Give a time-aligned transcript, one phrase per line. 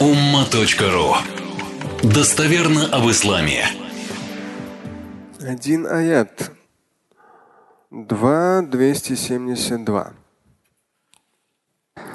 [0.00, 1.14] umma.ru
[2.02, 3.64] Достоверно об исламе.
[5.40, 6.50] Один аят.
[7.90, 10.12] 2.272.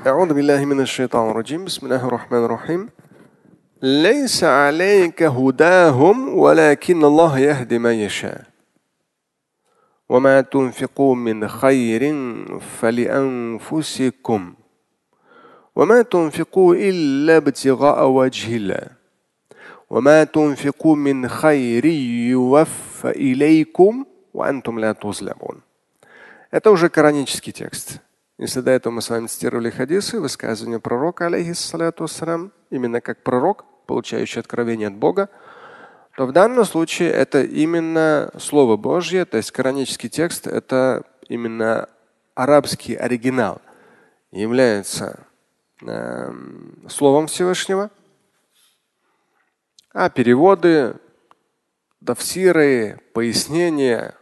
[0.08, 2.90] أعوذ بالله من الشيطان الرجيم بسم الله الرحمن الرحيم
[3.82, 8.46] ليس عليك هداهم ولكن الله يهدي من يشاء
[10.10, 12.16] وما تنفقوا من خير
[12.82, 14.54] فلأنفسكم
[15.76, 18.88] وما تنفقوا إلا ابتغاء وجه الله
[19.90, 25.62] وما تنفقوا من خير يوفى إليكم وأنتم لا تظلمون
[26.52, 28.02] Это уже коранический текст.
[28.38, 33.64] Если до этого мы с вами цитировали хадисы, высказывания пророка, алейхиссалату ассалям, именно как пророк,
[33.86, 35.30] получающий откровение от Бога,
[36.18, 41.88] то в данном случае это именно Слово Божье, то есть коранический текст, это именно
[42.36, 43.62] арабский оригинал,
[44.32, 45.24] является э,
[45.81, 47.91] Словом Всевышнего,
[49.93, 50.97] а переводы,
[52.05, 54.15] тафсиры, пояснения,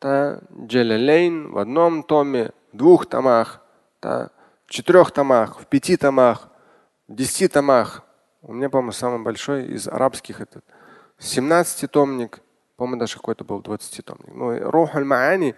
[0.00, 3.60] да, Джалялейн в одном томе, в двух томах,
[4.00, 4.30] да,
[4.66, 6.48] в четырех томах, в пяти томах,
[7.06, 8.02] в десяти томах.
[8.42, 10.64] У меня, по-моему, самый большой из арабских этот
[11.18, 12.40] 17-томник,
[12.76, 14.34] по-моему, даже какой-то был 20-томник.
[14.34, 15.54] Ну, Рухаль Маани,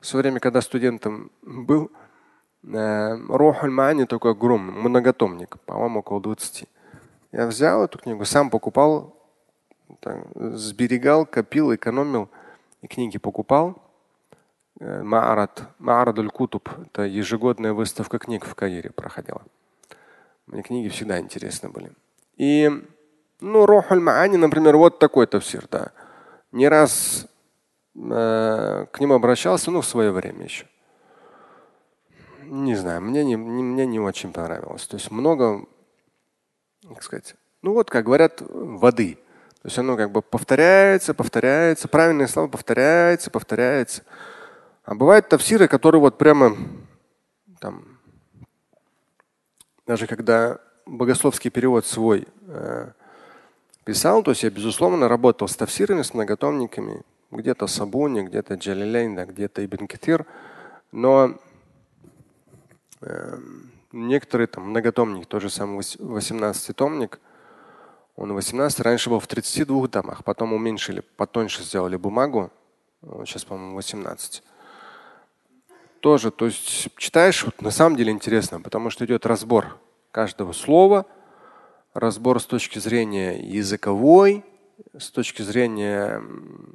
[0.00, 1.90] свое время, когда студентом был,
[2.64, 6.68] э, Рухаль Маани такой огромный, многотомник, по-моему, около 20.
[7.32, 9.16] Я взял эту книгу, сам покупал,
[10.00, 12.28] так, сберегал, копил, экономил
[12.82, 13.82] и книги покупал.
[14.80, 19.42] Э, Маарат, Маарадуль Кутуб– это ежегодная выставка книг в Каире проходила.
[20.46, 21.92] Мне книги всегда интересны были.
[22.36, 22.70] И,
[23.40, 25.92] ну, Рохуль Маани, например, вот такой тавсир, да.
[26.50, 27.26] Не раз
[27.94, 30.66] э, к нему обращался, ну, в свое время еще.
[32.54, 34.86] Не знаю, мне не, не, мне не очень понравилось.
[34.86, 35.64] То есть много,
[36.86, 39.14] как сказать, ну вот, как говорят, воды.
[39.62, 44.02] То есть оно как бы повторяется, повторяется, правильные слова повторяется, повторяется.
[44.84, 46.54] А бывают тавсиры, которые вот прямо
[47.58, 47.98] там,
[49.86, 52.90] даже когда богословский перевод свой э,
[53.84, 59.24] писал, то есть я, безусловно, работал с тавсирами, с многотомниками, где-то Сабуни, где-то Джалилейн, да,
[59.24, 60.26] где-то Ибн Кетир,
[60.90, 61.38] но
[63.92, 67.18] некоторые там многотомник, тот же самый 18-томник,
[68.16, 72.50] он 18, раньше был в 32 томах, потом уменьшили, потоньше сделали бумагу,
[73.24, 74.42] сейчас, по-моему, 18
[76.02, 79.78] тоже, то есть читаешь, вот на самом деле интересно, потому что идет разбор
[80.10, 81.06] каждого слова,
[81.94, 84.44] разбор с точки зрения языковой,
[84.98, 86.20] с точки зрения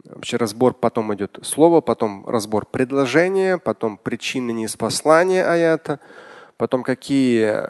[0.06, 6.00] вообще разбор потом идет слово, потом разбор предложения, потом причины неспослания аята,
[6.58, 7.68] потом какие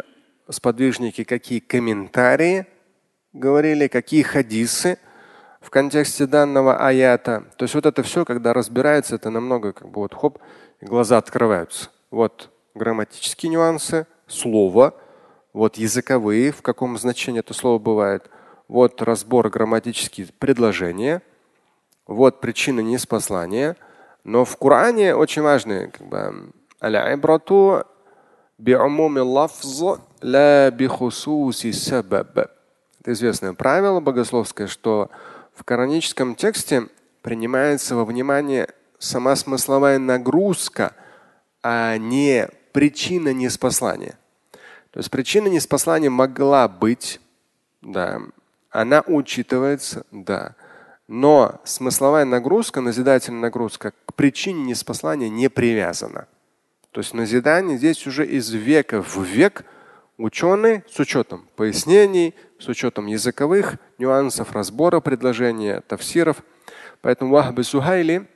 [0.49, 2.65] сподвижники, какие комментарии
[3.33, 4.97] говорили, какие хадисы
[5.61, 7.45] в контексте данного аята.
[7.57, 10.39] То есть вот это все, когда разбирается, это намного как бы вот хоп,
[10.81, 11.89] глаза открываются.
[12.11, 14.93] Вот грамматические нюансы, слово,
[15.53, 18.29] вот языковые, в каком значении это слово бывает,
[18.67, 21.21] вот разбор грамматических предложения,
[22.05, 23.75] вот причина неспослания.
[24.23, 26.51] Но в Коране очень важно, как бы,
[32.99, 35.09] это известное правило богословское, что
[35.53, 36.87] в кораническом тексте
[37.21, 38.67] принимается во внимание
[38.99, 40.93] сама смысловая нагрузка,
[41.63, 44.17] а не причина неспослания.
[44.91, 47.21] То есть причина неспослания могла быть,
[47.81, 48.21] да,
[48.69, 50.55] она учитывается, да.
[51.07, 56.27] Но смысловая нагрузка, назидательная нагрузка к причине неспослания не привязана.
[56.91, 59.63] То есть назидание здесь уже из века в век
[60.17, 66.43] ученые с учетом пояснений, с учетом языковых нюансов разбора предложения, тавсиров.
[67.01, 68.27] Поэтому Вахбы Сухайли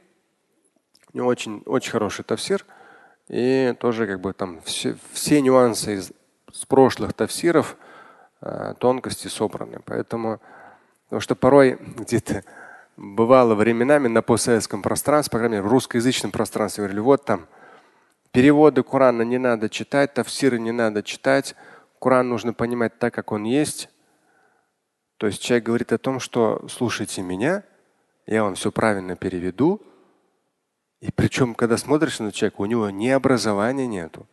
[1.13, 2.65] у него очень, очень хороший тавсир.
[3.27, 6.11] И тоже как бы там все, все нюансы из
[6.51, 7.90] с прошлых тавсиров, э,
[8.79, 9.79] тонкости собраны.
[9.85, 10.39] Поэтому,
[11.05, 12.43] потому что порой где-то
[12.97, 17.47] бывало временами на постсоветском пространстве, по крайней мере, в русскоязычном пространстве говорили, вот там
[18.31, 21.55] переводы Корана не надо читать, тавсиры не надо читать,
[21.99, 23.89] Коран нужно понимать так, как он есть.
[25.17, 27.63] То есть человек говорит о том, что слушайте меня,
[28.25, 29.81] я вам все правильно переведу,
[30.99, 34.27] и причем, когда смотришь на человека, у него ни образования нету.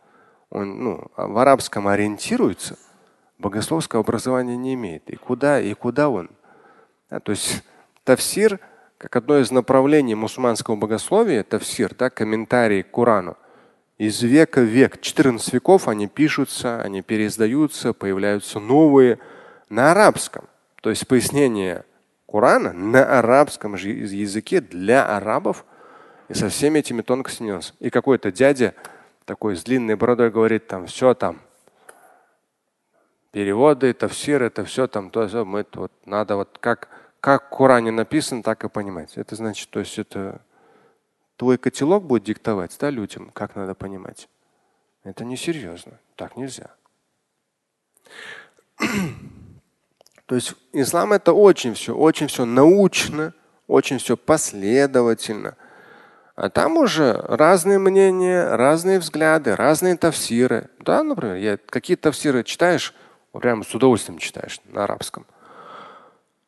[0.50, 2.78] Он ну, в арабском ориентируется,
[3.38, 5.08] богословского образования не имеет.
[5.11, 6.31] И куда, и куда он?
[7.11, 7.62] Да, то есть
[8.05, 8.61] тавсир,
[8.99, 13.37] как одно из направлений мусульманского богословия, тавсир, да, комментарий к Корану,
[13.96, 19.19] из века в век, 14 веков они пишутся, они переиздаются, появляются новые
[19.69, 20.44] на арабском.
[20.81, 21.85] То есть пояснение
[22.29, 25.64] Корана на арабском языке для арабов
[26.29, 27.61] и со всеми этими тонкостями.
[27.81, 28.75] И какой-то дядя
[29.25, 31.40] такой с длинной бородой говорит там все там.
[33.30, 36.88] Переводы, тафсир, это все там, то, все, мы вот надо вот как,
[37.20, 39.16] как в Коране написано, так и понимать.
[39.16, 40.40] Это значит, то есть это
[41.36, 44.28] твой котелок будет диктовать да, людям, как надо понимать.
[45.04, 45.98] Это несерьезно.
[46.16, 46.70] Так нельзя.
[50.26, 53.32] То есть ислам это очень все, очень все научно,
[53.66, 55.56] очень все последовательно.
[56.34, 60.69] А там уже разные мнения, разные взгляды, разные тафсиры.
[60.80, 62.94] Да, например, я, какие тафсиры читаешь,
[63.38, 65.26] прямо с удовольствием читаешь на арабском.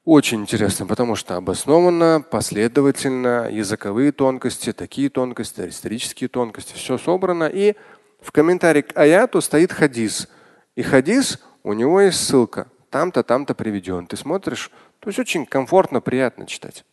[0.05, 7.45] Очень интересно, потому что обоснованно, последовательно, языковые тонкости, такие тонкости, исторические тонкости, все собрано.
[7.45, 7.77] И
[8.21, 10.29] в комментарии к аяту стоит хадис.
[10.75, 14.07] И хадис, у него есть ссылка там-то, там-то приведен.
[14.07, 16.85] Ты смотришь, то есть очень комфортно, приятно читать.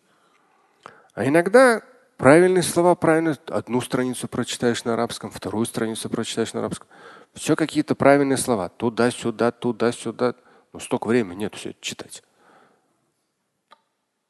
[1.13, 1.81] А иногда
[2.17, 6.87] правильные слова, правильно одну страницу прочитаешь на арабском, вторую страницу прочитаешь на арабском.
[7.33, 8.69] Все какие-то правильные слова.
[8.69, 10.35] Туда-сюда, туда-сюда.
[10.73, 12.23] Но столько времени нет все это читать.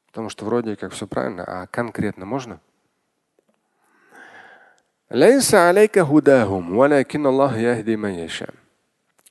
[0.06, 2.60] Потому что вроде как все правильно, а конкретно можно?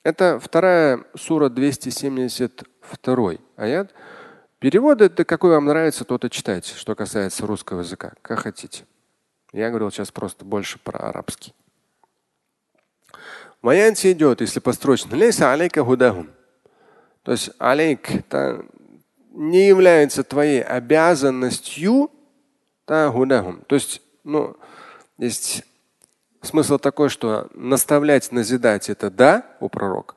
[0.02, 3.94] Это вторая сура 272 аят.
[4.58, 8.84] Перевод это какой вам нравится, тот и читайте, что касается русского языка, как хотите.
[9.52, 11.54] Я говорил сейчас просто больше про арабский.
[13.62, 16.30] В аяте идет, если построчно, лейса алейка худахум.
[17.22, 18.64] То есть алейк это
[19.30, 22.10] не является твоей обязанностью
[22.84, 23.62] та худахум.
[23.66, 24.56] То есть, ну,
[25.18, 25.64] есть
[26.40, 30.14] Смысл такой, что наставлять, назидать это да у пророка,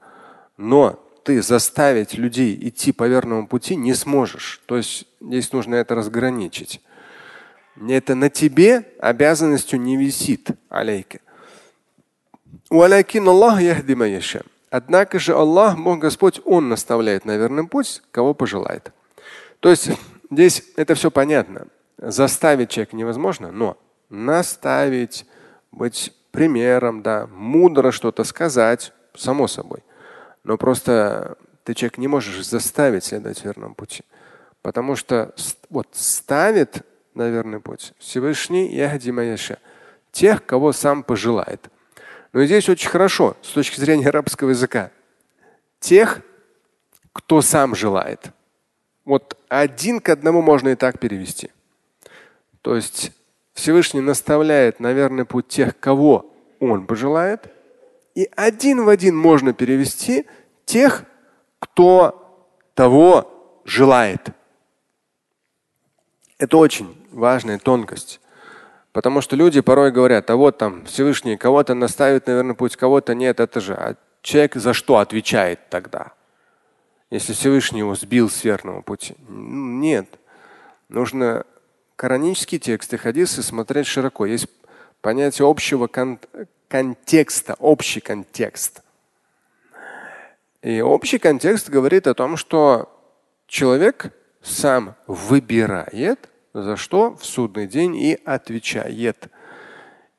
[0.55, 4.61] но ты заставить людей идти по верному пути не сможешь.
[4.65, 6.81] То есть здесь нужно это разграничить.
[7.87, 11.19] Это на тебе обязанностью не висит, алейка.
[14.69, 18.91] Однако же Аллах, Бог Господь, Он наставляет на верный путь, кого пожелает.
[19.59, 19.89] То есть
[20.29, 21.67] здесь это все понятно.
[21.97, 23.77] Заставить человека невозможно, но
[24.09, 25.25] наставить,
[25.71, 29.83] быть примером, да, мудро что-то сказать, само собой.
[30.43, 34.03] Но просто ты человек не можешь заставить следовать верному пути.
[34.61, 35.33] Потому что
[35.69, 39.59] вот ставит на верный путь Всевышний Яхдимаяша
[40.11, 41.69] тех, кого сам пожелает.
[42.33, 44.91] Но здесь очень хорошо с точки зрения арабского языка.
[45.79, 46.21] Тех,
[47.13, 48.31] кто сам желает.
[49.03, 51.51] Вот один к одному можно и так перевести.
[52.61, 53.11] То есть
[53.53, 57.51] Всевышний наставляет на верный путь тех, кого он пожелает.
[58.15, 60.25] И один в один можно перевести
[60.65, 61.05] тех,
[61.59, 64.29] кто того желает.
[66.37, 68.19] Это очень важная тонкость.
[68.91, 73.15] Потому что люди порой говорят, а вот там Всевышний кого-то наставит на верный путь, кого-то
[73.15, 73.73] нет, это же.
[73.73, 76.11] А человек за что отвечает тогда?
[77.09, 79.15] Если Всевышний его сбил с верного пути.
[79.27, 80.07] Нет.
[80.89, 81.45] Нужно
[81.95, 84.25] коранические тексты, хадисы смотреть широко.
[84.25, 84.47] Есть
[85.01, 86.19] понятие общего кон
[86.71, 88.81] контекста, общий контекст.
[90.61, 92.89] И общий контекст говорит о том, что
[93.45, 99.27] человек сам выбирает, за что в судный день и отвечает.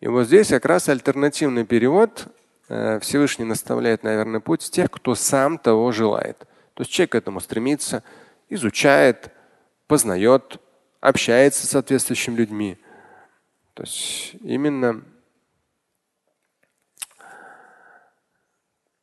[0.00, 2.26] И вот здесь как раз альтернативный перевод
[2.68, 6.38] э, Всевышний наставляет, наверное, путь тех, кто сам того желает.
[6.74, 8.02] То есть человек к этому стремится,
[8.50, 9.30] изучает,
[9.86, 10.60] познает,
[11.00, 12.76] общается с соответствующими людьми.
[13.72, 15.02] То есть именно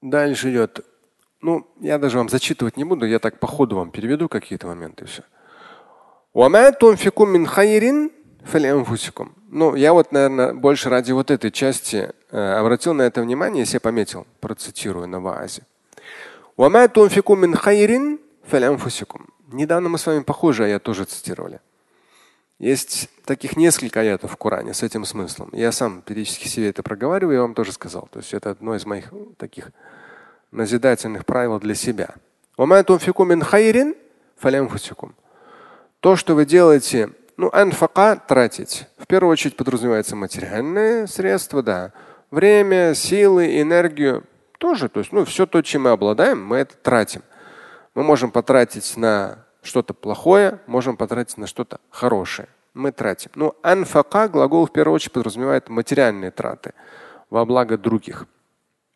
[0.02, 0.86] дальше идет.
[1.42, 5.06] Ну, я даже вам зачитывать не буду, я так по ходу вам переведу какие-то моменты.
[5.06, 5.24] Все.
[9.50, 13.76] Ну, я вот, наверное, больше ради вот этой части э, обратил на это внимание, если
[13.76, 15.64] я пометил, процитирую на ваазе.
[19.52, 21.60] Недавно мы с вами похожие, а я тоже цитировали.
[22.60, 25.50] Есть таких несколько аятов в Коране с этим смыслом.
[25.54, 28.10] Я сам периодически себе это проговариваю, я вам тоже сказал.
[28.12, 29.72] То есть это одно из моих таких
[30.52, 32.16] назидательных правил для себя.
[36.02, 38.88] То, что вы делаете, ну, анфака тратить.
[38.98, 41.94] В первую очередь подразумевается материальные средства, да.
[42.30, 44.26] Время, силы, энергию
[44.58, 44.90] тоже.
[44.90, 47.22] То есть, ну, все то, чем мы обладаем, мы это тратим.
[47.96, 52.48] Мы можем потратить на что-то плохое, можем потратить на что-то хорошее.
[52.74, 53.32] Мы тратим.
[53.36, 56.74] Ну, анфака глагол в первую очередь подразумевает материальные траты
[57.30, 58.28] во благо других.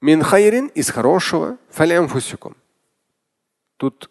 [0.00, 2.56] Мин хайрин из хорошего, фалямфусикум.
[3.76, 4.10] Тут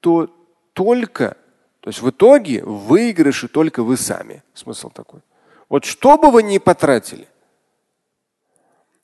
[0.00, 0.30] то
[0.72, 1.36] только,
[1.80, 4.42] то есть в итоге в выигрыше только вы сами.
[4.54, 5.20] Смысл такой.
[5.68, 7.28] Вот что бы вы ни потратили,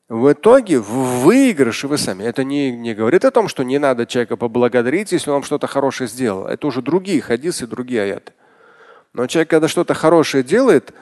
[0.09, 2.23] в итоге в выигрыше вы сами.
[2.23, 6.07] Это не, не говорит о том, что не надо человека поблагодарить, если он что-то хорошее
[6.07, 6.45] сделал.
[6.45, 8.32] Это уже другие хадисы, другие аяты.
[9.13, 10.93] Но человек, когда что-то хорошее делает,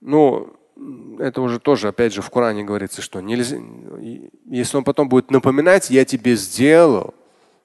[0.00, 0.54] ну,
[1.18, 3.58] это уже тоже, опять же, в Коране говорится, что нельзя,
[4.46, 7.14] если он потом будет напоминать, я тебе сделал,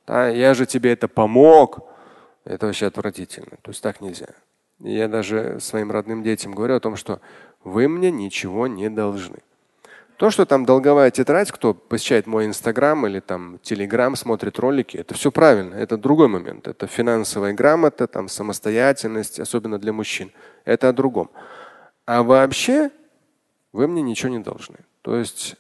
[0.08, 1.82] да, я же тебе это помог,
[2.46, 3.58] это вообще отвратительно.
[3.62, 4.30] То есть так нельзя.
[4.80, 7.20] Я даже своим родным детям говорю о том, что
[7.64, 9.40] вы мне ничего не должны.
[10.20, 15.14] То, что там долговая тетрадь, кто посещает мой инстаграм или там телеграм, смотрит ролики, это
[15.14, 15.76] все правильно.
[15.76, 16.68] Это другой момент.
[16.68, 20.34] Это финансовая грамота, там самостоятельность, особенно для мужчин.
[20.66, 21.32] Это о другом.
[22.06, 22.92] А вообще
[23.72, 24.80] вы мне ничего не должны.
[25.04, 25.56] То есть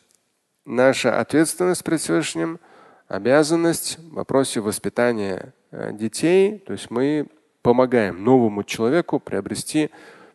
[0.65, 2.59] наша ответственность перед Всевышним,
[3.07, 7.29] обязанность в вопросе воспитания э, детей, то есть мы
[7.61, 9.89] помогаем новому человеку приобрести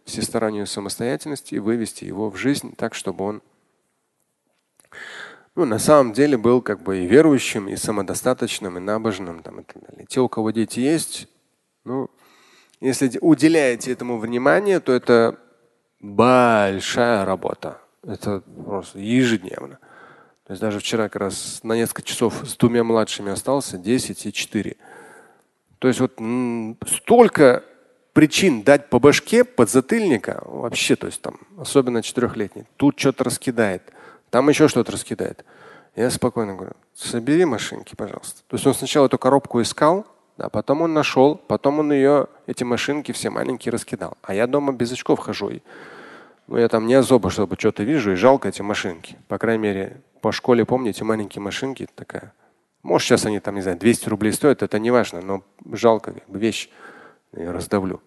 [0.06, 3.42] всестороннюю самостоятельность и вывести его в жизнь так, чтобы он
[5.56, 9.42] ну, на самом деле был как бы и верующим, и самодостаточным, и набожным.
[9.42, 10.06] Там, и так далее.
[10.06, 11.28] Те, у кого дети есть,
[11.84, 12.10] ну,
[12.80, 15.38] если уделяете этому внимание, то это
[16.00, 17.78] большая работа.
[18.02, 19.78] Это просто ежедневно.
[20.44, 24.32] То есть даже вчера как раз на несколько часов с двумя младшими остался, 10 и
[24.32, 24.76] 4.
[25.78, 26.12] То есть вот
[26.86, 27.64] столько
[28.12, 33.93] причин дать по башке подзатыльника вообще, то есть там, особенно четырехлетний, тут что-то раскидает
[34.34, 35.44] там еще что-то раскидает.
[35.94, 38.42] Я спокойно говорю, собери машинки, пожалуйста.
[38.48, 40.04] То есть он сначала эту коробку искал,
[40.36, 44.18] да, потом он нашел, потом он ее, эти машинки все маленькие раскидал.
[44.22, 45.50] А я дома без очков хожу.
[45.50, 45.60] И,
[46.48, 49.16] ну, я там не особо, чтобы что-то вижу, и жалко эти машинки.
[49.28, 52.32] По крайней мере, по школе помните, маленькие машинки такая.
[52.82, 56.70] Может, сейчас они там, не знаю, 200 рублей стоят, это не важно, но жалко вещь.
[57.36, 58.02] Я раздавлю.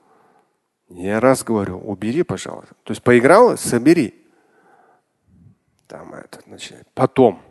[0.90, 2.76] Я раз говорю, убери, пожалуйста.
[2.84, 4.27] То есть поиграл, собери.
[5.88, 7.42] Там это, значит, потом.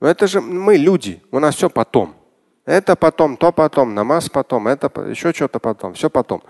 [0.00, 2.16] Но это же мы люди, у нас все потом.
[2.64, 6.42] Это потом, то потом, намаз потом, это еще что-то потом, все потом.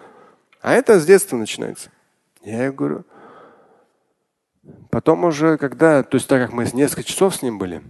[0.60, 1.90] А это с детства начинается.
[2.42, 3.04] Я ей говорю,
[4.90, 7.82] потом уже, когда, то есть так как мы несколько часов с ним были,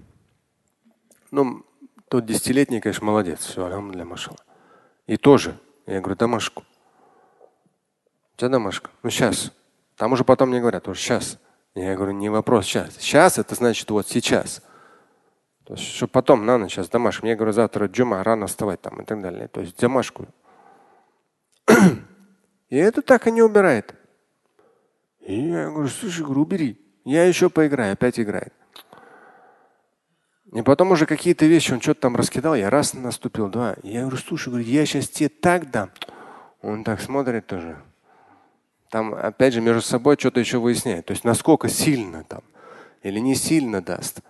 [1.30, 1.64] ну,
[2.08, 4.38] тот десятилетний, конечно, молодец, все, для машала.
[5.06, 6.64] И тоже, я говорю, домашку.
[8.34, 8.90] У тебя домашка?
[9.02, 9.52] Ну сейчас.
[9.96, 11.38] Там уже потом мне говорят, уже сейчас.
[11.74, 12.96] Я говорю, не вопрос сейчас.
[12.96, 14.62] Сейчас это значит вот сейчас.
[15.64, 17.26] То есть, что потом на ночь, сейчас домашку.
[17.26, 19.46] Я говорю, завтра джума, рано вставать там и так далее.
[19.48, 20.26] То есть домашку.
[22.68, 23.94] И это так и не убирает.
[25.20, 26.80] И я говорю, слушай, говорю, убери.
[27.04, 28.52] Я еще поиграю, опять играет.
[30.52, 33.76] И потом уже какие-то вещи, он что-то там раскидал, я раз наступил, два.
[33.84, 35.90] Я говорю, слушай, говорю, я сейчас тебе так дам.
[36.62, 37.80] Он так смотрит тоже
[38.90, 41.06] там опять же между собой что-то еще выясняет.
[41.06, 42.42] То есть насколько сильно там
[43.02, 44.20] или не сильно даст.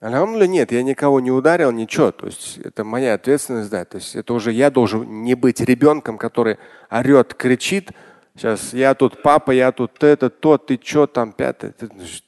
[0.00, 2.10] Алхамдулилля, нет, я никого не ударил, ничего.
[2.10, 3.84] То есть это моя ответственность, да.
[3.84, 6.58] То есть это уже я должен не быть ребенком, который
[6.90, 7.90] орет, кричит.
[8.34, 11.74] Сейчас я тут папа, я тут это, то, ты что там, пятое.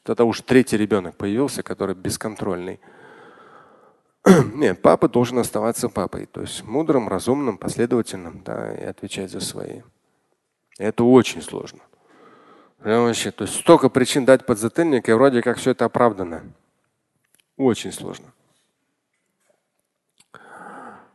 [0.06, 2.78] Это уже третий ребенок появился, который бесконтрольный.
[4.54, 6.26] Нет, папа должен оставаться папой.
[6.26, 9.80] То есть мудрым, разумным, последовательным, да, и отвечать за свои.
[10.78, 11.80] Это очень сложно.
[12.78, 16.42] Прям вообще, то есть столько причин дать подзатыльник, и вроде как все это оправдано.
[17.56, 18.26] Очень сложно.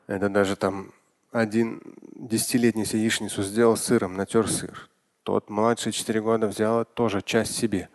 [0.08, 0.92] Это даже там
[1.32, 1.82] один
[2.16, 4.90] десятилетний яичницу сделал сыром, натер сыр.
[5.24, 7.90] Тот младший четыре года взял тоже часть себе.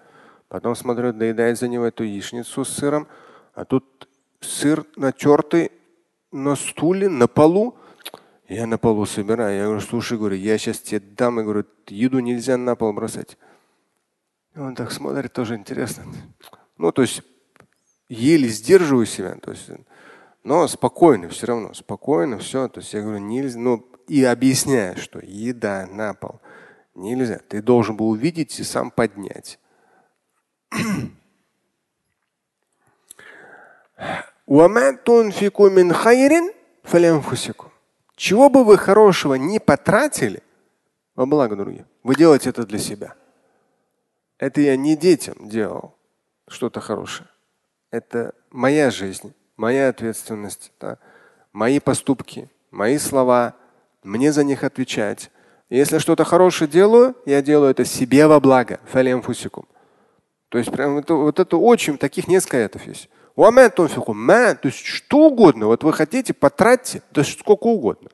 [0.49, 3.09] Потом смотрю, доедает за него эту яичницу с сыром,
[3.55, 4.09] а тут
[4.41, 5.73] сыр натертый
[6.31, 7.77] на стуле, на полу,
[8.48, 9.58] я на полу собираю.
[9.58, 11.40] Я говорю, слушай, говорю, я сейчас тебе дам.
[11.40, 13.38] И говорю, еду нельзя на пол бросать.
[14.56, 16.04] И он так смотрит, тоже интересно.
[16.78, 17.22] Ну, то есть
[18.10, 19.36] еле сдерживаю себя.
[19.36, 19.70] То есть,
[20.44, 22.68] но спокойно все равно, спокойно все.
[22.68, 23.60] То есть я говорю, нельзя.
[23.60, 26.42] Ну, и объясняю, что еда на пол
[26.96, 27.40] нельзя.
[27.48, 29.60] Ты должен был увидеть и сам поднять.
[34.48, 36.32] وما تنفقوا من خير
[36.84, 37.70] فلأنفسكم
[38.17, 40.43] Чего бы вы хорошего не потратили
[41.15, 43.15] во благо других, вы делаете это для себя.
[44.39, 45.95] Это я не детям делал
[46.49, 47.29] что-то хорошее.
[47.91, 50.99] Это моя жизнь, моя ответственность, да?
[51.53, 53.55] мои поступки, мои слова.
[54.03, 55.31] Мне за них отвечать.
[55.71, 58.81] Если что-то хорошее делаю, я делаю это себе во благо.
[60.51, 63.09] То есть прям это, вот это очень, таких несколько аятов есть.
[63.37, 65.67] То есть что угодно.
[65.67, 68.11] Вот вы хотите, потратьте, то есть сколько угодно.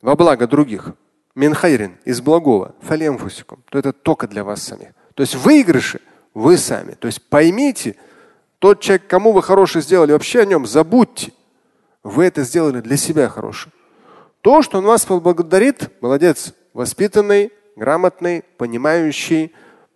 [0.00, 0.92] Во благо других.
[1.34, 2.74] Минхайрин из благого.
[2.80, 3.62] Фалемфусикум.
[3.68, 4.88] То это только для вас самих.
[5.14, 6.00] То есть выигрыши
[6.34, 6.92] вы сами.
[6.92, 7.96] То есть поймите,
[8.58, 11.32] тот человек, кому вы хорошее сделали, вообще о нем забудьте.
[12.02, 13.72] Вы это сделали для себя хорошее.
[14.40, 19.54] То, что он вас поблагодарит, молодец, воспитанный, грамотный, понимающий.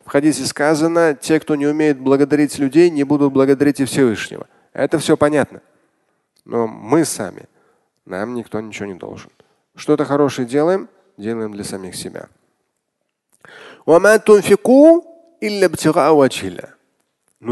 [0.09, 4.47] В хадисе сказано, те, кто не умеет благодарить людей, не будут благодарить и Всевышнего.
[4.73, 5.61] Это все понятно.
[6.47, 7.43] Но мы сами,
[8.07, 9.31] нам никто ничего не должен.
[9.77, 10.88] Что-то хорошее делаем,
[11.19, 12.31] делаем для самих себя.
[13.85, 14.00] Но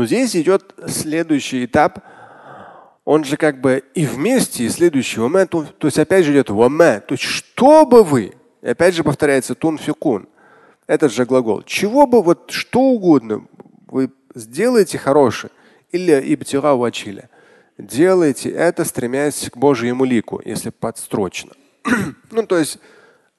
[0.07, 1.99] здесь идет следующий этап.
[3.05, 5.19] Он же как бы и вместе, и следующий.
[5.19, 7.01] То есть опять же идет вама.
[7.01, 8.33] То есть что бы вы,
[8.63, 10.27] и опять же повторяется тунфикун.
[10.87, 11.63] Этот же глагол.
[11.63, 13.47] Чего бы вот что угодно
[13.89, 15.51] вы сделаете хорошее.
[15.93, 17.31] Или ибтира вачиля.
[17.79, 21.53] Делайте это, стремясь к Божьему лику, если подстрочно.
[22.31, 22.79] ну, то есть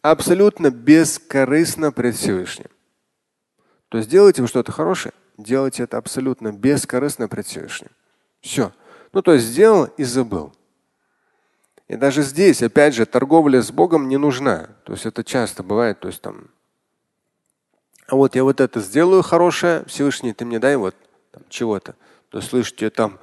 [0.02, 2.68] абсолютно бескорыстно пред Всевышним.
[3.90, 7.90] То есть делайте вы что-то хорошее, делайте это абсолютно бескорыстно пред Всевышним.
[8.42, 8.72] Все.
[9.14, 10.54] Ну, то есть сделал и забыл.
[11.88, 14.70] И даже здесь, опять же, торговля с Богом не нужна.
[14.84, 16.50] То есть это часто бывает, то есть там,
[18.08, 20.96] а вот я вот это сделаю хорошее, Всевышний, ты мне дай вот
[21.50, 21.96] чего-то.
[22.30, 23.20] То есть, слышите, там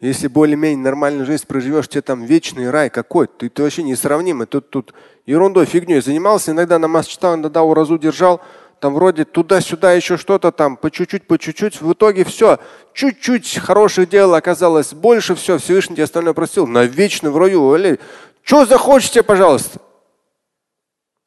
[0.00, 4.46] если более-менее нормальную жизнь проживешь, тебе там вечный рай какой ты, ты вообще несравнимый.
[4.46, 4.94] Тут, тут
[5.26, 8.40] ерундой, фигней занимался, иногда намаз читал, иногда уразу держал,
[8.80, 11.80] там вроде туда-сюда еще что-то там, по чуть-чуть, по чуть-чуть.
[11.80, 12.58] В итоге все,
[12.92, 16.66] чуть-чуть хороших дел оказалось больше, все, Всевышний тебе остальное простил.
[16.66, 17.98] На вечный в раю.
[18.42, 19.80] Что захочете, пожалуйста.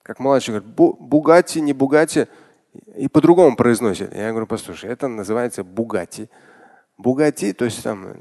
[0.03, 2.27] Как младший говорит, Бугати, не Бугати.
[2.95, 4.13] И по-другому произносит.
[4.15, 6.29] Я говорю, послушай, это называется Бугати.
[6.97, 8.17] Бугати, то есть там,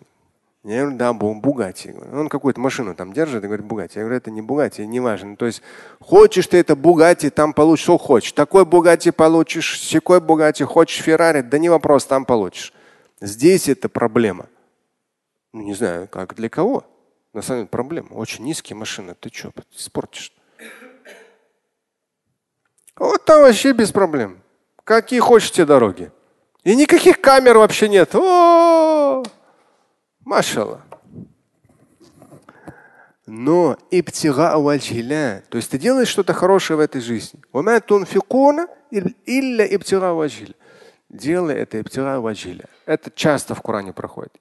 [0.64, 1.94] я говорю, да, Бугати.
[2.12, 3.98] Он какую-то машину там держит и говорит, Бугати.
[3.98, 5.37] Я говорю, это не Бугати, не важно.
[5.37, 5.62] То есть
[6.00, 8.32] хочешь ты это Бугати, там получишь, что хочешь.
[8.32, 12.72] Такой Бугати получишь, секой Бугати, хочешь Феррари, да не вопрос, там получишь.
[13.20, 14.46] Здесь это проблема.
[15.52, 16.84] Ну, не знаю, как для кого.
[17.32, 18.08] На самом деле проблема.
[18.12, 19.14] Очень низкие машины.
[19.18, 20.32] Ты что, испортишь?
[22.98, 24.42] Вот там вообще без проблем.
[24.84, 26.11] Какие хочете дороги.
[26.64, 28.14] И никаких камер вообще нет.
[28.14, 29.22] О,
[30.24, 30.82] машалла.
[33.26, 37.40] Но ибтига ваджиля, то есть ты делаешь что-то хорошее в этой жизни.
[41.11, 41.82] Делай это.
[42.87, 44.32] Это часто в Коране проходит.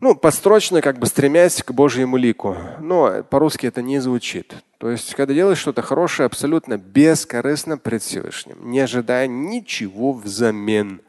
[0.00, 2.56] Ну, построчно, как бы стремясь к Божьему лику.
[2.78, 4.54] Но по-русски это не звучит.
[4.78, 11.00] То есть, когда делаешь что-то хорошее, абсолютно бескорыстно пред Всевышним, не ожидая ничего взамен.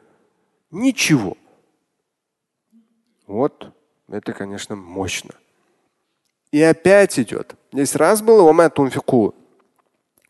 [0.72, 1.38] Ничего.
[3.28, 3.72] Вот
[4.12, 5.36] это, конечно, мощно.
[6.52, 7.54] И опять идет.
[7.72, 9.36] Здесь раз было ума тунфику.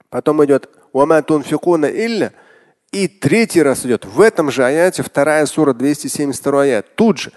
[0.10, 2.34] Потом идет ума тунфикуна илля.
[2.92, 4.04] И третий раз идет.
[4.04, 6.96] В этом же аяте, вторая сура, 272 аят.
[6.96, 7.32] Тут же.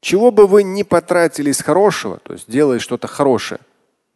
[0.00, 3.60] Чего бы вы ни потратили из хорошего, то есть делая что-то хорошее,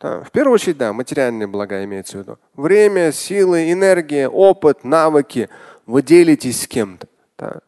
[0.01, 2.39] да, в первую очередь, да, материальные блага имеется в виду.
[2.55, 5.49] Время, силы, энергия, опыт, навыки.
[5.87, 7.09] Вы делитесь с кем-то.
[7.39, 7.61] Да.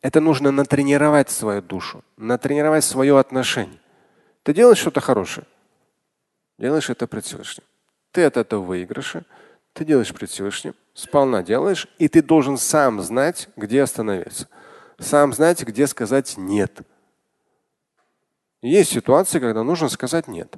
[0.00, 3.80] Это нужно натренировать свою душу, натренировать свое отношение.
[4.44, 5.46] Ты делаешь что-то хорошее,
[6.58, 7.64] делаешь это пред Всевышним.
[8.12, 9.24] Ты от этого выигрыша,
[9.72, 14.48] ты делаешь пред Всевышним, сполна делаешь, и ты должен сам знать, где остановиться.
[14.98, 16.80] Сам знать, где сказать нет.
[18.62, 20.56] Есть ситуации, когда нужно сказать нет.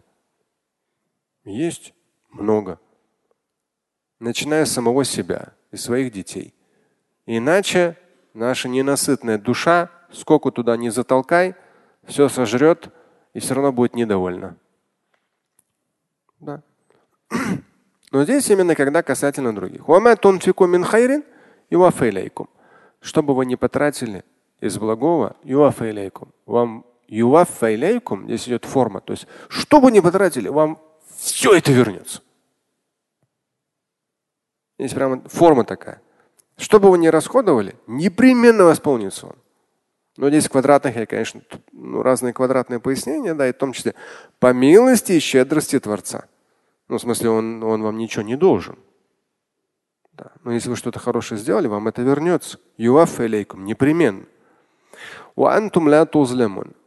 [1.44, 1.94] Есть
[2.31, 2.81] много.
[4.18, 6.55] Начиная с самого себя и своих детей.
[7.27, 7.96] Иначе
[8.35, 11.55] наша ненасытная душа, сколько туда не затолкай,
[12.05, 12.92] все сожрет
[13.35, 14.57] и все равно будет недовольна.
[16.40, 16.62] Да.
[18.12, 19.88] Но здесь именно когда касательно других.
[23.01, 24.22] Что бы вы ни потратили
[24.61, 25.35] из благого,
[26.44, 26.85] вам
[28.27, 29.01] здесь идет форма.
[29.01, 30.79] То есть, что бы ни потратили, вам
[31.16, 32.20] все это вернется.
[34.79, 36.03] Здесь прямо форма такая.
[36.59, 39.37] Что бы вы ни расходовали, непременно восполнится вам.
[40.18, 41.40] Но здесь квадратных я, конечно,
[41.72, 43.94] ну, разные квадратные пояснения, да, и в том числе
[44.38, 46.27] по милости и щедрости Творца.
[46.92, 48.76] Ну, в смысле, он, он вам ничего не должен.
[50.12, 50.31] Да.
[50.44, 52.61] Но если вы что-то хорошее сделали, вам это вернется.
[52.76, 54.26] Юаф непременно.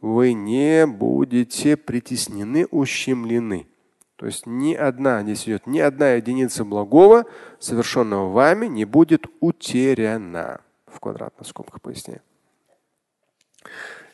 [0.00, 3.66] Вы не будете притеснены, ущемлены.
[4.14, 7.24] То есть ни одна, здесь идет, ни одна единица благого,
[7.58, 10.60] совершенного вами, не будет утеряна.
[10.86, 12.22] В квадратных скобках поясняю.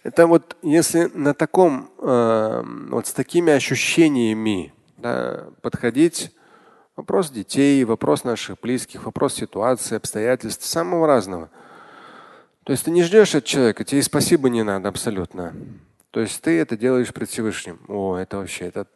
[0.04, 6.32] Это вот если на таком, э, вот с такими ощущениями да, подходить,
[6.96, 11.50] вопрос детей, вопрос наших близких, вопрос ситуации, обстоятельств, самого разного.
[12.64, 15.54] То есть ты не ждешь от человека, тебе спасибо не надо абсолютно.
[16.12, 17.80] То есть ты это делаешь пред Всевышним.
[17.88, 18.86] О, это вообще, это,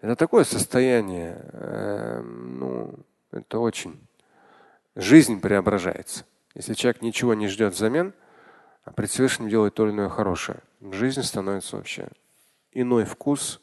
[0.00, 2.94] это такое состояние, э, ну,
[3.30, 3.98] это очень.
[4.94, 6.26] Жизнь преображается.
[6.54, 8.12] Если человек ничего не ждет взамен,
[8.84, 12.08] а пред Всевышним делает то или иное хорошее, жизнь становится вообще
[12.72, 13.62] иной вкус,